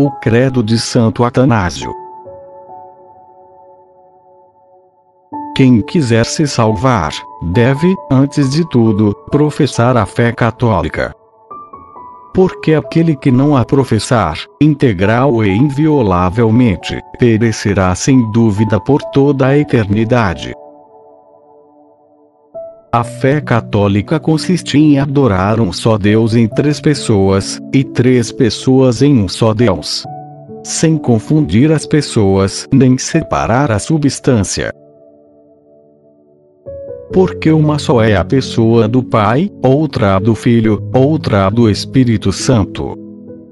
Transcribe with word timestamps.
O 0.00 0.12
Credo 0.12 0.62
de 0.62 0.78
Santo 0.78 1.24
Atanásio. 1.24 1.92
Quem 5.56 5.82
quiser 5.82 6.24
se 6.24 6.46
salvar, 6.46 7.12
deve, 7.42 7.96
antes 8.08 8.48
de 8.50 8.64
tudo, 8.68 9.12
professar 9.28 9.96
a 9.96 10.06
fé 10.06 10.30
católica. 10.30 11.12
Porque 12.32 12.74
aquele 12.74 13.16
que 13.16 13.32
não 13.32 13.56
a 13.56 13.64
professar, 13.64 14.36
integral 14.60 15.44
e 15.44 15.48
inviolavelmente, 15.48 17.02
perecerá 17.18 17.92
sem 17.96 18.30
dúvida 18.30 18.78
por 18.78 19.02
toda 19.02 19.48
a 19.48 19.58
eternidade. 19.58 20.54
A 22.90 23.04
fé 23.04 23.38
católica 23.38 24.18
consiste 24.18 24.78
em 24.78 24.98
adorar 24.98 25.60
um 25.60 25.70
só 25.70 25.98
Deus 25.98 26.34
em 26.34 26.48
três 26.48 26.80
pessoas, 26.80 27.60
e 27.70 27.84
três 27.84 28.32
pessoas 28.32 29.02
em 29.02 29.18
um 29.18 29.28
só 29.28 29.52
Deus. 29.52 30.04
Sem 30.64 30.96
confundir 30.96 31.70
as 31.70 31.84
pessoas, 31.84 32.66
nem 32.72 32.96
separar 32.96 33.70
a 33.70 33.78
substância. 33.78 34.72
Porque 37.12 37.50
uma 37.50 37.78
só 37.78 38.02
é 38.02 38.16
a 38.16 38.24
pessoa 38.24 38.88
do 38.88 39.02
Pai, 39.02 39.50
outra 39.62 40.18
do 40.18 40.34
Filho, 40.34 40.82
outra 40.94 41.50
do 41.50 41.68
Espírito 41.68 42.32
Santo. 42.32 42.96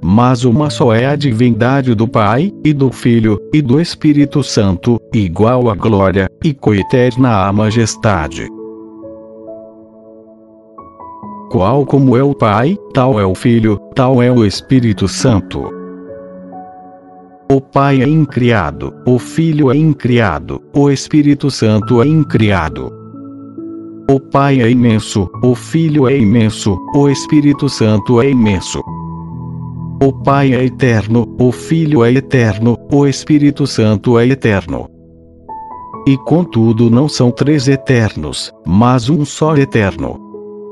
Mas 0.02 0.44
uma 0.44 0.70
só 0.70 0.94
é 0.94 1.04
a 1.04 1.14
divindade 1.14 1.94
do 1.94 2.08
Pai, 2.08 2.50
e 2.64 2.72
do 2.72 2.90
Filho, 2.90 3.38
e 3.52 3.60
do 3.60 3.78
Espírito 3.82 4.42
Santo, 4.42 4.98
igual 5.12 5.68
à 5.68 5.74
glória, 5.74 6.26
e 6.42 6.54
coeterna 6.54 7.46
à 7.46 7.52
majestade 7.52 8.55
qual 11.50 11.86
como 11.86 12.16
é 12.16 12.22
o 12.22 12.34
Pai, 12.34 12.76
tal 12.92 13.20
é 13.20 13.24
o 13.24 13.34
Filho, 13.34 13.78
tal 13.94 14.22
é 14.22 14.30
o 14.30 14.44
Espírito 14.44 15.06
Santo. 15.06 15.70
O 17.50 17.60
Pai 17.60 18.02
é 18.02 18.08
incriado, 18.08 18.92
o 19.06 19.18
Filho 19.18 19.70
é 19.70 19.76
incriado, 19.76 20.60
o 20.74 20.90
Espírito 20.90 21.50
Santo 21.50 22.02
é 22.02 22.06
incriado. 22.06 22.92
O 24.10 24.18
Pai 24.18 24.60
é 24.60 24.68
imenso, 24.68 25.30
o 25.42 25.54
Filho 25.54 26.08
é 26.08 26.18
imenso, 26.18 26.76
o 26.94 27.08
Espírito 27.08 27.68
Santo 27.68 28.20
é 28.20 28.30
imenso. 28.30 28.80
O 30.02 30.12
Pai 30.12 30.52
é 30.52 30.64
eterno, 30.64 31.34
o 31.40 31.52
Filho 31.52 32.04
é 32.04 32.12
eterno, 32.12 32.76
o 32.92 33.06
Espírito 33.06 33.66
Santo 33.66 34.18
é 34.18 34.26
eterno. 34.26 34.88
E 36.06 36.16
contudo 36.18 36.90
não 36.90 37.08
são 37.08 37.30
três 37.30 37.68
eternos, 37.68 38.52
mas 38.66 39.08
um 39.08 39.24
só 39.24 39.56
eterno. 39.56 40.25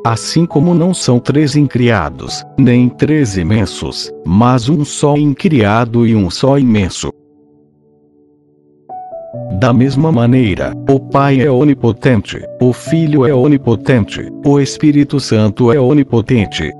Assim 0.07 0.45
como 0.45 0.75
não 0.75 0.93
são 0.93 1.19
três 1.19 1.57
incriados, 1.57 2.45
nem 2.59 2.91
três 2.91 3.39
imensos, 3.39 4.13
mas 4.23 4.69
um 4.69 4.85
só 4.85 5.17
incriado 5.17 6.07
e 6.07 6.15
um 6.15 6.29
só 6.29 6.59
imenso. 6.59 7.11
Da 9.59 9.73
mesma 9.73 10.13
maneira, 10.13 10.75
o 10.91 11.01
Pai 11.01 11.41
é 11.41 11.51
onipotente, 11.51 12.39
o 12.61 12.71
Filho 12.75 13.25
é 13.25 13.33
onipotente, 13.33 14.31
o 14.45 14.61
Espírito 14.61 15.19
Santo 15.19 15.73
é 15.73 15.81
onipotente. 15.81 16.71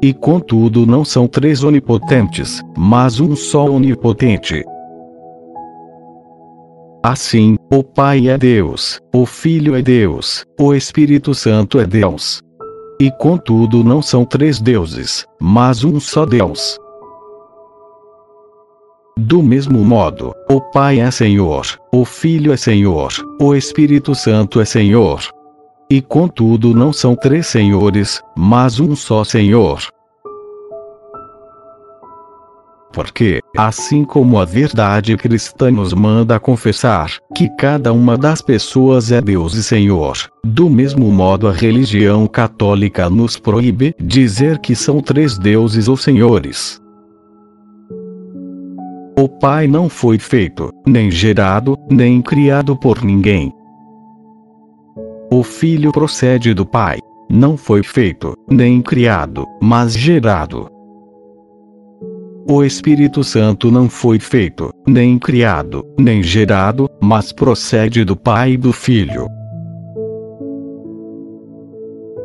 E 0.00 0.14
contudo 0.14 0.86
não 0.86 1.04
são 1.04 1.26
três 1.26 1.64
onipotentes, 1.64 2.62
mas 2.78 3.18
um 3.18 3.34
só 3.34 3.68
onipotente. 3.68 4.64
Assim, 7.06 7.58
o 7.70 7.84
Pai 7.84 8.28
é 8.28 8.38
Deus, 8.38 8.98
o 9.14 9.26
Filho 9.26 9.76
é 9.76 9.82
Deus, 9.82 10.42
o 10.58 10.72
Espírito 10.72 11.34
Santo 11.34 11.78
é 11.78 11.84
Deus. 11.84 12.40
E 12.98 13.10
contudo 13.18 13.84
não 13.84 14.00
são 14.00 14.24
três 14.24 14.58
deuses, 14.58 15.26
mas 15.38 15.84
um 15.84 16.00
só 16.00 16.24
Deus. 16.24 16.78
Do 19.18 19.42
mesmo 19.42 19.84
modo, 19.84 20.32
o 20.50 20.62
Pai 20.62 21.00
é 21.00 21.10
Senhor, 21.10 21.66
o 21.92 22.06
Filho 22.06 22.54
é 22.54 22.56
Senhor, 22.56 23.12
o 23.38 23.54
Espírito 23.54 24.14
Santo 24.14 24.58
é 24.58 24.64
Senhor. 24.64 25.20
E 25.90 26.00
contudo 26.00 26.72
não 26.72 26.90
são 26.90 27.14
três 27.14 27.48
senhores, 27.48 28.22
mas 28.34 28.80
um 28.80 28.96
só 28.96 29.24
Senhor. 29.24 29.78
Porque, 32.94 33.40
assim 33.56 34.04
como 34.04 34.38
a 34.38 34.44
verdade 34.44 35.16
cristã 35.16 35.68
nos 35.68 35.92
manda 35.92 36.38
confessar 36.38 37.10
que 37.34 37.48
cada 37.58 37.92
uma 37.92 38.16
das 38.16 38.40
pessoas 38.40 39.10
é 39.10 39.20
Deus 39.20 39.54
e 39.54 39.64
Senhor, 39.64 40.16
do 40.44 40.70
mesmo 40.70 41.10
modo 41.10 41.48
a 41.48 41.52
religião 41.52 42.24
católica 42.28 43.10
nos 43.10 43.36
proíbe 43.36 43.92
dizer 44.00 44.60
que 44.60 44.76
são 44.76 45.00
três 45.00 45.36
deuses 45.36 45.88
ou 45.88 45.96
senhores. 45.96 46.80
O 49.18 49.28
Pai 49.28 49.66
não 49.66 49.88
foi 49.88 50.16
feito, 50.16 50.70
nem 50.86 51.10
gerado, 51.10 51.76
nem 51.90 52.22
criado 52.22 52.76
por 52.76 53.02
ninguém. 53.02 53.52
O 55.32 55.42
Filho 55.42 55.90
procede 55.90 56.54
do 56.54 56.64
Pai. 56.64 56.98
Não 57.28 57.56
foi 57.56 57.82
feito, 57.82 58.34
nem 58.48 58.80
criado, 58.80 59.46
mas 59.60 59.96
gerado. 59.96 60.68
O 62.46 62.62
Espírito 62.62 63.24
Santo 63.24 63.70
não 63.70 63.88
foi 63.88 64.18
feito, 64.18 64.70
nem 64.86 65.18
criado, 65.18 65.82
nem 65.98 66.22
gerado, 66.22 66.90
mas 67.00 67.32
procede 67.32 68.04
do 68.04 68.14
Pai 68.14 68.52
e 68.52 68.56
do 68.58 68.70
Filho. 68.70 69.28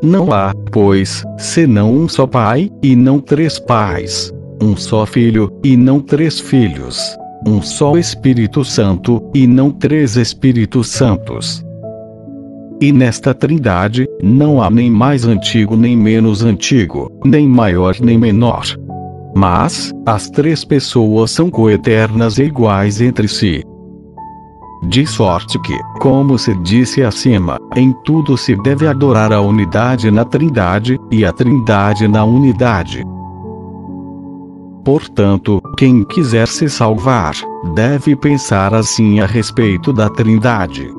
Não 0.04 0.34
há, 0.34 0.54
pois, 0.74 1.24
senão 1.38 1.94
um 1.94 2.10
só 2.10 2.28
Pai, 2.28 2.70
e 2.84 2.98
não 2.98 3.22
três 3.22 3.60
pais. 3.60 4.34
Um 4.62 4.76
só 4.76 5.06
Filho, 5.06 5.58
e 5.64 5.78
não 5.78 6.02
três 6.02 6.38
filhos. 6.38 7.18
Um 7.48 7.62
só 7.62 7.98
Espírito 7.98 8.66
Santo, 8.66 9.24
e 9.34 9.48
não 9.48 9.72
três 9.72 10.18
Espíritos 10.18 10.90
Santos. 10.90 11.64
E 12.82 12.92
nesta 12.92 13.34
Trindade, 13.34 14.06
não 14.22 14.62
há 14.62 14.70
nem 14.70 14.92
mais 14.92 15.26
antigo 15.26 15.78
nem 15.78 15.96
menos 15.96 16.44
antigo, 16.44 17.10
nem 17.24 17.48
maior 17.48 17.96
nem 18.02 18.18
menor, 18.18 18.66
mas, 19.40 19.94
as 20.06 20.30
três 20.30 20.66
pessoas 20.66 21.32
são 21.32 21.50
coeternas 21.50 22.38
e 22.38 22.44
iguais 22.44 23.00
entre 23.00 23.26
si. 23.26 23.64
De 24.90 25.08
sorte 25.08 25.58
que, 25.62 25.78
como 26.02 26.38
se 26.38 26.54
disse 26.56 27.02
acima, 27.02 27.58
em 27.74 27.94
tudo 28.04 28.38
se 28.38 28.54
deve 28.58 28.86
adorar 28.86 29.32
a 29.32 29.40
unidade 29.40 30.12
na 30.12 30.26
Trindade, 30.26 31.00
e 31.10 31.24
a 31.24 31.32
Trindade 31.32 32.06
na 32.06 32.26
unidade. 32.26 33.02
Portanto, 34.84 35.62
quem 35.78 36.04
quiser 36.04 36.50
se 36.50 36.70
salvar, 36.70 37.34
deve 37.74 38.18
pensar 38.18 38.74
assim 38.74 39.22
a 39.22 39.26
respeito 39.26 39.94
da 39.94 40.10
Trindade. 40.10 40.99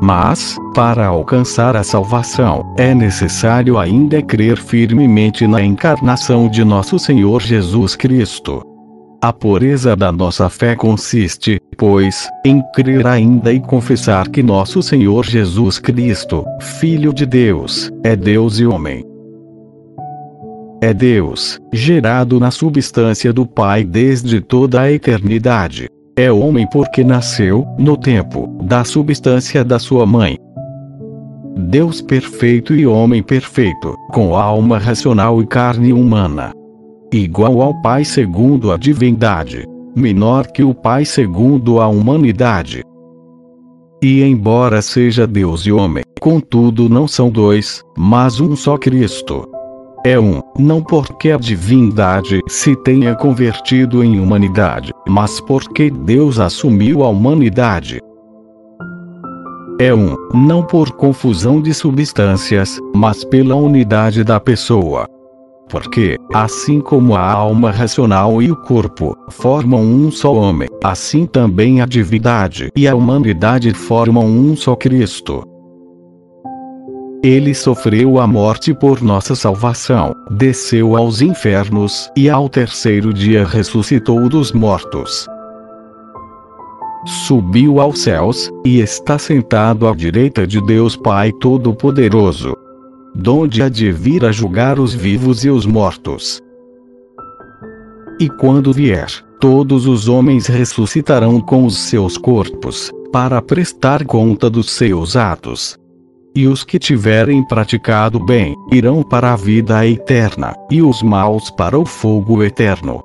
Mas, 0.00 0.56
para 0.74 1.06
alcançar 1.06 1.76
a 1.76 1.82
salvação, 1.82 2.74
é 2.76 2.94
necessário 2.94 3.78
ainda 3.78 4.22
crer 4.22 4.56
firmemente 4.56 5.46
na 5.46 5.62
encarnação 5.62 6.48
de 6.48 6.64
nosso 6.64 6.98
Senhor 6.98 7.42
Jesus 7.42 7.96
Cristo. 7.96 8.62
A 9.20 9.32
pureza 9.32 9.96
da 9.96 10.12
nossa 10.12 10.48
fé 10.48 10.76
consiste, 10.76 11.60
pois, 11.76 12.28
em 12.44 12.62
crer 12.72 13.04
ainda 13.06 13.52
e 13.52 13.58
confessar 13.58 14.28
que 14.28 14.44
nosso 14.44 14.80
Senhor 14.80 15.24
Jesus 15.24 15.80
Cristo, 15.80 16.44
Filho 16.60 17.12
de 17.12 17.26
Deus, 17.26 17.90
é 18.04 18.14
Deus 18.14 18.60
e 18.60 18.66
homem. 18.66 19.04
É 20.80 20.94
Deus, 20.94 21.58
gerado 21.72 22.38
na 22.38 22.52
substância 22.52 23.32
do 23.32 23.44
Pai 23.44 23.82
desde 23.82 24.40
toda 24.40 24.82
a 24.82 24.92
eternidade 24.92 25.88
é 26.18 26.32
homem 26.32 26.66
porque 26.66 27.04
nasceu, 27.04 27.64
no 27.78 27.96
tempo, 27.96 28.48
da 28.64 28.82
substância 28.82 29.64
da 29.64 29.78
sua 29.78 30.04
mãe. 30.04 30.36
Deus 31.56 32.02
perfeito 32.02 32.74
e 32.74 32.84
homem 32.84 33.22
perfeito, 33.22 33.94
com 34.10 34.34
alma 34.34 34.78
racional 34.78 35.40
e 35.40 35.46
carne 35.46 35.92
humana. 35.92 36.52
Igual 37.12 37.62
ao 37.62 37.80
Pai 37.82 38.04
segundo 38.04 38.72
a 38.72 38.76
divindade, 38.76 39.64
menor 39.94 40.48
que 40.48 40.64
o 40.64 40.74
Pai 40.74 41.04
segundo 41.04 41.80
a 41.80 41.86
humanidade. 41.86 42.82
E 44.02 44.20
embora 44.20 44.82
seja 44.82 45.24
Deus 45.24 45.66
e 45.66 45.72
homem, 45.72 46.02
contudo 46.20 46.88
não 46.88 47.06
são 47.06 47.30
dois, 47.30 47.80
mas 47.96 48.40
um 48.40 48.56
só 48.56 48.76
Cristo 48.76 49.48
é 50.04 50.18
um, 50.18 50.40
não 50.58 50.82
porque 50.82 51.30
a 51.30 51.36
divindade 51.36 52.40
se 52.48 52.76
tenha 52.76 53.14
convertido 53.14 54.02
em 54.02 54.20
humanidade, 54.20 54.92
mas 55.08 55.40
porque 55.40 55.90
Deus 55.90 56.38
assumiu 56.38 57.02
a 57.02 57.08
humanidade. 57.08 58.00
É 59.80 59.94
um, 59.94 60.16
não 60.34 60.62
por 60.62 60.92
confusão 60.92 61.60
de 61.60 61.72
substâncias, 61.72 62.80
mas 62.94 63.24
pela 63.24 63.54
unidade 63.54 64.24
da 64.24 64.40
pessoa. 64.40 65.06
Porque, 65.68 66.16
assim 66.32 66.80
como 66.80 67.14
a 67.14 67.30
alma 67.30 67.70
racional 67.70 68.40
e 68.40 68.50
o 68.50 68.56
corpo 68.56 69.16
formam 69.30 69.82
um 69.82 70.10
só 70.10 70.34
homem, 70.34 70.68
assim 70.82 71.26
também 71.26 71.80
a 71.80 71.86
divindade 71.86 72.70
e 72.74 72.88
a 72.88 72.94
humanidade 72.94 73.72
formam 73.74 74.24
um 74.24 74.56
só 74.56 74.74
Cristo. 74.74 75.44
Ele 77.22 77.52
sofreu 77.52 78.20
a 78.20 78.28
morte 78.28 78.72
por 78.72 79.02
nossa 79.02 79.34
salvação, 79.34 80.14
desceu 80.30 80.96
aos 80.96 81.20
infernos 81.20 82.08
e 82.16 82.30
ao 82.30 82.48
terceiro 82.48 83.12
dia 83.12 83.44
ressuscitou 83.44 84.28
dos 84.28 84.52
mortos. 84.52 85.26
Subiu 87.26 87.80
aos 87.80 88.00
céus, 88.00 88.50
e 88.64 88.80
está 88.80 89.18
sentado 89.18 89.88
à 89.88 89.94
direita 89.94 90.46
de 90.46 90.64
Deus 90.64 90.96
Pai 90.96 91.32
Todo-Poderoso. 91.32 92.56
Donde 93.14 93.62
há 93.62 93.68
de 93.68 93.90
vir 93.90 94.24
a 94.24 94.30
julgar 94.30 94.78
os 94.78 94.94
vivos 94.94 95.44
e 95.44 95.50
os 95.50 95.66
mortos. 95.66 96.40
E 98.20 98.28
quando 98.28 98.72
vier, 98.72 99.08
todos 99.40 99.86
os 99.86 100.08
homens 100.08 100.46
ressuscitarão 100.46 101.40
com 101.40 101.64
os 101.64 101.78
seus 101.78 102.16
corpos, 102.16 102.92
para 103.12 103.42
prestar 103.42 104.04
conta 104.04 104.48
dos 104.48 104.70
seus 104.70 105.16
atos. 105.16 105.76
E 106.38 106.46
os 106.46 106.62
que 106.62 106.78
tiverem 106.78 107.42
praticado 107.42 108.24
bem, 108.24 108.54
irão 108.70 109.02
para 109.02 109.32
a 109.32 109.34
vida 109.34 109.84
eterna, 109.84 110.54
e 110.70 110.80
os 110.80 111.02
maus 111.02 111.50
para 111.50 111.76
o 111.76 111.84
fogo 111.84 112.44
eterno. 112.44 113.02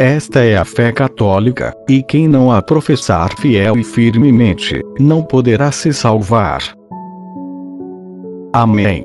Esta 0.00 0.42
é 0.42 0.56
a 0.56 0.64
fé 0.64 0.90
católica, 0.92 1.74
e 1.86 2.02
quem 2.02 2.26
não 2.26 2.50
a 2.50 2.62
professar 2.62 3.28
fiel 3.38 3.76
e 3.76 3.84
firmemente, 3.84 4.80
não 4.98 5.22
poderá 5.22 5.70
se 5.70 5.92
salvar. 5.92 6.62
Amém. 8.54 9.04